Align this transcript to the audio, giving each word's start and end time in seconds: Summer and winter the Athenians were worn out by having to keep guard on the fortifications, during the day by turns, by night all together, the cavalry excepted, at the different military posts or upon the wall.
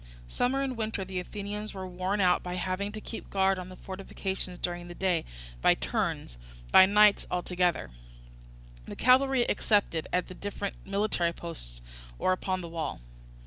Summer 0.27 0.63
and 0.63 0.75
winter 0.75 1.05
the 1.05 1.19
Athenians 1.19 1.75
were 1.75 1.85
worn 1.85 2.21
out 2.21 2.41
by 2.41 2.55
having 2.55 2.91
to 2.93 2.99
keep 2.99 3.29
guard 3.29 3.59
on 3.59 3.69
the 3.69 3.75
fortifications, 3.75 4.57
during 4.57 4.87
the 4.87 4.95
day 4.95 5.25
by 5.61 5.75
turns, 5.75 6.37
by 6.71 6.87
night 6.87 7.27
all 7.29 7.43
together, 7.43 7.91
the 8.85 8.95
cavalry 8.95 9.43
excepted, 9.47 10.07
at 10.11 10.27
the 10.27 10.33
different 10.33 10.75
military 10.87 11.33
posts 11.33 11.83
or 12.17 12.31
upon 12.31 12.61
the 12.61 12.69
wall. 12.69 12.99